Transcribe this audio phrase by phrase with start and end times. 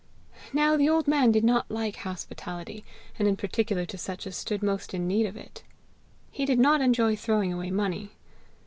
[0.51, 2.83] Now the old man did not like hospitality,
[3.19, 5.61] and in particular to such as stood most in need of it;
[6.31, 8.09] he did not enjoy throwing away money!